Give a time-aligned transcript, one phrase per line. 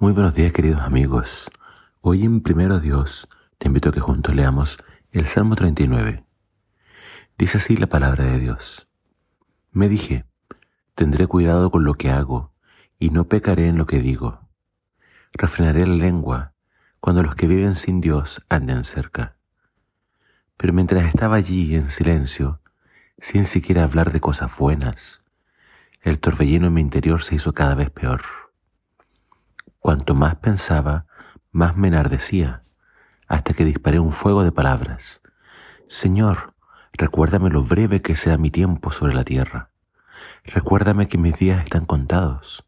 [0.00, 1.50] Muy buenos días queridos amigos.
[2.02, 4.78] Hoy en Primero Dios te invito a que juntos leamos
[5.10, 6.24] el Salmo 39.
[7.36, 8.86] Dice así la palabra de Dios.
[9.72, 10.24] Me dije,
[10.94, 12.52] tendré cuidado con lo que hago
[13.00, 14.48] y no pecaré en lo que digo.
[15.32, 16.54] Refrenaré la lengua
[17.00, 19.34] cuando los que viven sin Dios anden cerca.
[20.56, 22.60] Pero mientras estaba allí en silencio,
[23.18, 25.24] sin siquiera hablar de cosas buenas,
[26.02, 28.37] el torbellino en mi interior se hizo cada vez peor.
[29.88, 31.06] Cuanto más pensaba,
[31.50, 32.62] más me enardecía,
[33.26, 35.22] hasta que disparé un fuego de palabras.
[35.88, 36.52] Señor,
[36.92, 39.70] recuérdame lo breve que será mi tiempo sobre la tierra.
[40.44, 42.66] Recuérdame que mis días están contados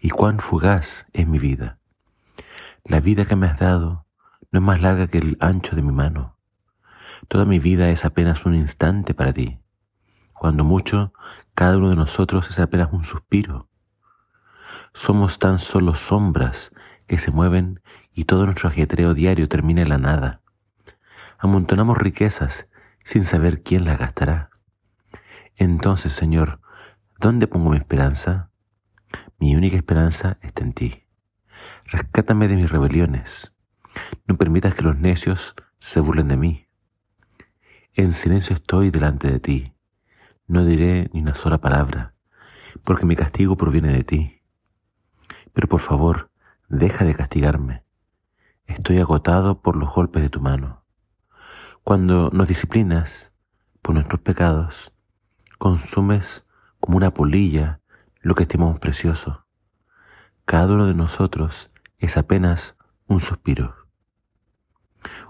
[0.00, 1.78] y cuán fugaz es mi vida.
[2.82, 4.04] La vida que me has dado
[4.50, 6.36] no es más larga que el ancho de mi mano.
[7.28, 9.60] Toda mi vida es apenas un instante para ti.
[10.32, 11.12] Cuando mucho,
[11.54, 13.68] cada uno de nosotros es apenas un suspiro.
[14.98, 16.72] Somos tan solo sombras
[17.06, 17.82] que se mueven
[18.14, 20.40] y todo nuestro ajetreo diario termina en la nada.
[21.38, 22.70] Amontonamos riquezas
[23.04, 24.48] sin saber quién las gastará.
[25.54, 26.60] Entonces, Señor,
[27.20, 28.50] ¿dónde pongo mi esperanza?
[29.38, 31.04] Mi única esperanza está en ti.
[31.84, 33.54] Rescátame de mis rebeliones.
[34.26, 36.68] No permitas que los necios se burlen de mí.
[37.92, 39.74] En silencio estoy delante de ti.
[40.46, 42.14] No diré ni una sola palabra,
[42.82, 44.35] porque mi castigo proviene de ti.
[45.56, 46.30] Pero por favor,
[46.68, 47.82] deja de castigarme.
[48.66, 50.84] Estoy agotado por los golpes de tu mano.
[51.82, 53.32] Cuando nos disciplinas
[53.80, 54.92] por nuestros pecados,
[55.56, 56.44] consumes
[56.78, 57.80] como una polilla
[58.20, 59.46] lo que estimamos precioso.
[60.44, 63.88] Cada uno de nosotros es apenas un suspiro.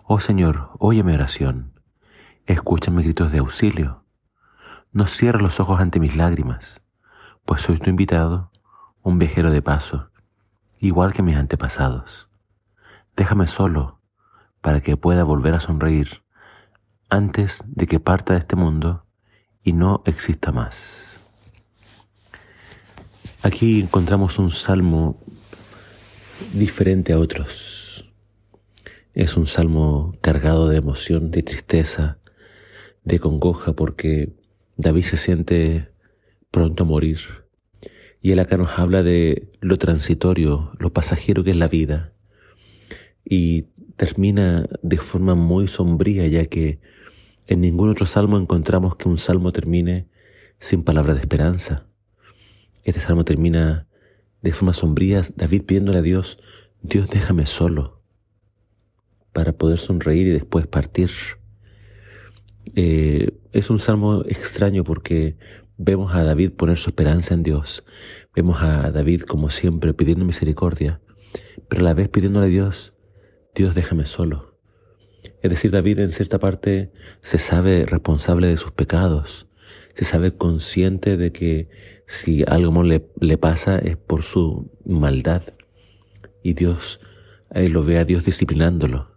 [0.06, 1.78] Oh Señor, oye mi oración,
[2.46, 4.02] escucha mis gritos de auxilio
[4.96, 6.80] no cierres los ojos ante mis lágrimas,
[7.44, 8.50] pues soy tu invitado,
[9.02, 10.10] un viajero de paso,
[10.78, 12.28] igual que mis antepasados.
[13.16, 14.00] Déjame solo
[14.60, 16.22] para que pueda volver a sonreír
[17.08, 19.06] antes de que parta de este mundo
[19.62, 21.20] y no exista más.
[23.42, 25.20] Aquí encontramos un salmo
[26.52, 28.10] diferente a otros.
[29.14, 32.18] Es un salmo cargado de emoción, de tristeza,
[33.04, 34.34] de congoja, porque
[34.76, 35.90] David se siente
[36.50, 37.45] pronto a morir.
[38.26, 42.12] Y él acá nos habla de lo transitorio, lo pasajero que es la vida.
[43.24, 46.80] Y termina de forma muy sombría, ya que
[47.46, 50.08] en ningún otro salmo encontramos que un salmo termine
[50.58, 51.86] sin palabra de esperanza.
[52.82, 53.86] Este salmo termina
[54.42, 56.40] de forma sombría, David pidiéndole a Dios,
[56.82, 58.02] Dios déjame solo,
[59.32, 61.12] para poder sonreír y después partir.
[62.74, 65.36] Eh, es un salmo extraño porque
[65.78, 67.84] vemos a David poner su esperanza en Dios.
[68.34, 71.00] Vemos a David, como siempre, pidiendo misericordia,
[71.68, 72.94] pero a la vez pidiéndole a Dios,
[73.54, 74.58] Dios déjame solo.
[75.42, 79.48] Es decir, David en cierta parte se sabe responsable de sus pecados,
[79.94, 81.68] se sabe consciente de que
[82.06, 85.42] si algo le, le pasa es por su maldad
[86.42, 87.00] y Dios,
[87.50, 89.10] ahí lo ve a Dios disciplinándolo.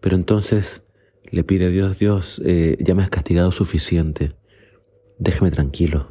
[0.00, 0.84] Pero entonces
[1.30, 4.34] le pide a Dios, Dios, eh, ya me has castigado suficiente,
[5.18, 6.08] déjame tranquilo.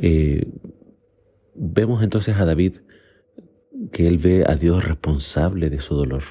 [0.00, 0.46] Eh,
[1.54, 2.74] vemos entonces a David
[3.92, 6.22] que él ve a Dios responsable de su dolor.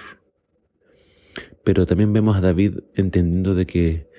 [1.63, 4.09] Pero también vemos a David entendiendo de que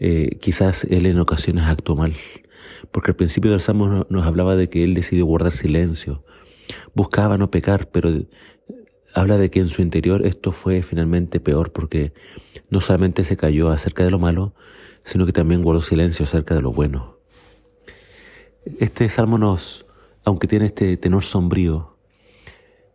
[0.00, 2.14] eh, quizás él en ocasiones actuó mal,
[2.90, 6.24] porque al principio del Salmo nos hablaba de que él decidió guardar silencio,
[6.94, 8.10] buscaba no pecar, pero
[9.14, 12.12] habla de que en su interior esto fue finalmente peor porque
[12.68, 14.54] no solamente se cayó acerca de lo malo,
[15.04, 17.18] sino que también guardó silencio acerca de lo bueno.
[18.80, 19.86] Este salmo nos,
[20.24, 21.96] aunque tiene este tenor sombrío,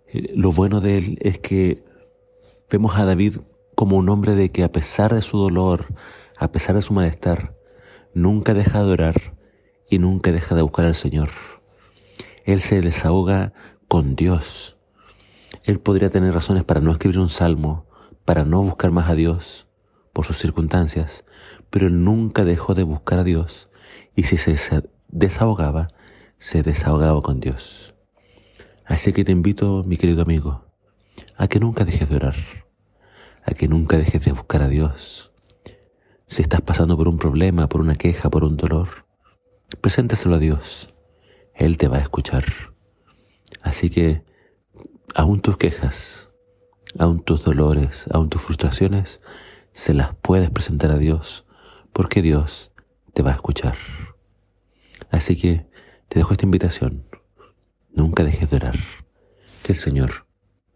[0.08, 1.84] eh, lo bueno de él es que
[2.70, 3.38] vemos a David
[3.76, 5.88] como un hombre de que a pesar de su dolor,
[6.38, 7.56] a pesar de su malestar,
[8.14, 9.38] nunca deja de orar
[9.90, 11.30] y nunca deja de buscar al Señor.
[12.44, 13.54] Él se desahoga
[13.88, 14.79] con Dios
[15.64, 17.86] él podría tener razones para no escribir un salmo,
[18.26, 19.68] para no buscar más a Dios
[20.14, 21.26] por sus circunstancias,
[21.70, 23.70] pero él nunca dejó de buscar a Dios
[24.16, 25.88] y si se desahogaba,
[26.38, 27.96] se desahogaba con Dios.
[28.86, 30.66] Así que te invito, mi querido amigo,
[31.38, 32.36] a que nunca dejes de orar,
[33.44, 35.32] a que nunca dejes de buscar a Dios.
[36.26, 39.06] Si estás pasando por un problema, por una queja, por un dolor,
[39.82, 40.94] preséntaselo a Dios.
[41.54, 42.46] Él te va a escuchar.
[43.62, 44.24] Así que
[45.16, 46.32] aún tus quejas,
[46.98, 49.22] aún tus dolores, aún tus frustraciones,
[49.72, 51.46] se las puedes presentar a Dios,
[51.94, 52.72] porque Dios
[53.14, 53.76] te va a escuchar.
[55.12, 55.68] Así que
[56.08, 57.06] te dejo esta invitación.
[57.92, 58.80] Nunca dejes de orar.
[59.64, 60.26] Que el Señor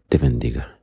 [0.08, 0.78] te bendiga.